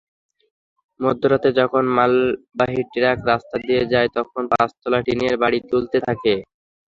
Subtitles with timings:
[0.99, 6.33] মধ্যরাতে যখন মালবাহী ট্রাক রাস্তা দিয়ে যায়, তখন পাঁচতলা টিনের বাড়ি দুলতে থাকে।